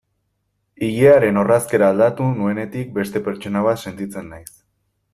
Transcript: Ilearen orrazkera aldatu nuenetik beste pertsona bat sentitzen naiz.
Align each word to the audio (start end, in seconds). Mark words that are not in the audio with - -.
Ilearen 0.87 1.37
orrazkera 1.43 1.91
aldatu 1.95 2.31
nuenetik 2.41 2.93
beste 2.99 3.25
pertsona 3.31 3.67
bat 3.71 3.85
sentitzen 3.87 4.35
naiz. 4.37 4.47